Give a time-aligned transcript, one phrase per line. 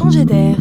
[0.00, 0.56] changer d'air.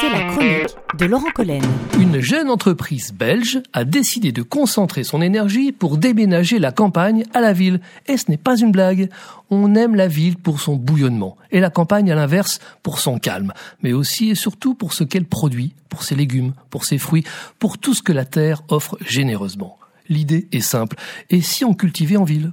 [0.00, 1.62] C'est la chronique de Laurent Collen.
[2.00, 7.40] Une jeune entreprise belge a décidé de concentrer son énergie pour déménager la campagne à
[7.40, 7.80] la ville.
[8.06, 9.08] Et ce n'est pas une blague.
[9.50, 13.52] On aime la ville pour son bouillonnement et la campagne à l'inverse pour son calme,
[13.84, 17.24] mais aussi et surtout pour ce qu'elle produit, pour ses légumes, pour ses fruits,
[17.60, 19.78] pour tout ce que la terre offre généreusement.
[20.08, 20.96] L'idée est simple.
[21.30, 22.50] Et si on cultivait en ville?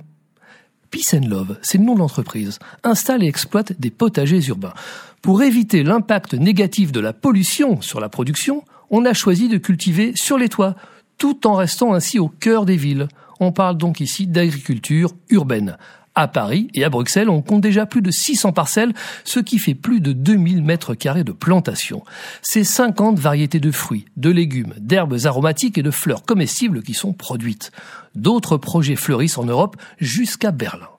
[0.91, 4.73] Peace and Love, c'est le nom de l'entreprise, installe et exploite des potagers urbains.
[5.21, 10.11] Pour éviter l'impact négatif de la pollution sur la production, on a choisi de cultiver
[10.15, 10.75] sur les toits,
[11.17, 13.07] tout en restant ainsi au cœur des villes.
[13.39, 15.77] On parle donc ici d'agriculture urbaine.
[16.13, 18.93] À Paris et à Bruxelles, on compte déjà plus de 600 parcelles,
[19.23, 22.03] ce qui fait plus de 2000 mètres carrés de plantation.
[22.41, 27.13] C'est 50 variétés de fruits, de légumes, d'herbes aromatiques et de fleurs comestibles qui sont
[27.13, 27.71] produites.
[28.13, 30.89] D'autres projets fleurissent en Europe jusqu'à Berlin.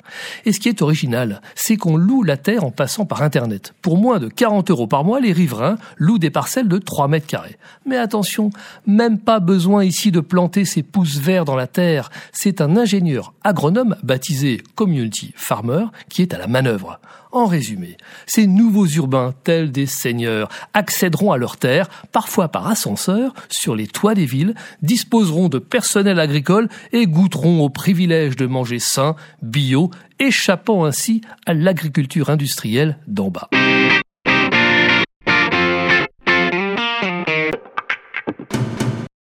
[0.44, 3.74] Et ce qui est original, c'est qu'on loue la terre en passant par Internet.
[3.82, 7.26] Pour moins de 40 euros par mois, les riverains louent des parcelles de 3 mètres
[7.26, 7.58] carrés.
[7.86, 8.50] Mais attention,
[8.86, 12.10] même pas besoin ici de planter ses pousses verts dans la terre.
[12.32, 17.00] C'est un ingénieur agronome baptisé Community Farmer qui est à la manœuvre.
[17.32, 23.32] En résumé, ces nouveaux urbains, tels des seigneurs, accéderont à leurs terres, parfois par ascenseur,
[23.48, 28.78] sur les toits des villes, disposeront de personnel agricole et goûteront au privilège de manger
[28.78, 33.48] sain, bio, échappant ainsi à l'agriculture industrielle d'en bas.